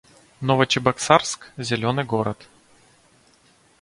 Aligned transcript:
Новочебоксарск— 0.43 1.51
зелёный 1.57 2.03
город 2.03 2.47